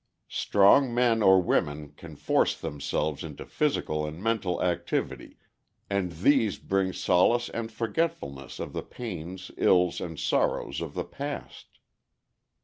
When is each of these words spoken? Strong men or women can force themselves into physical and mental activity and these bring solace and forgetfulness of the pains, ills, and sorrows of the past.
Strong 0.29 0.91
men 0.95 1.21
or 1.21 1.39
women 1.39 1.89
can 1.91 2.15
force 2.15 2.59
themselves 2.59 3.23
into 3.23 3.45
physical 3.45 4.03
and 4.03 4.19
mental 4.19 4.59
activity 4.63 5.37
and 5.91 6.11
these 6.13 6.57
bring 6.57 6.91
solace 6.91 7.49
and 7.49 7.71
forgetfulness 7.71 8.59
of 8.59 8.73
the 8.73 8.81
pains, 8.81 9.51
ills, 9.57 10.01
and 10.01 10.17
sorrows 10.17 10.81
of 10.81 10.95
the 10.95 11.05
past. 11.05 11.77